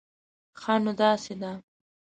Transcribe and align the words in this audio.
ښه، 0.61 0.73
نو 0.83 0.91
داسې 1.01 1.33
ده 1.41 1.51